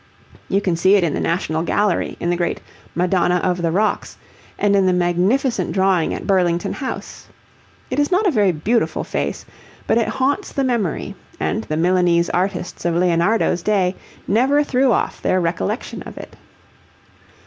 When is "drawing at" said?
5.73-6.25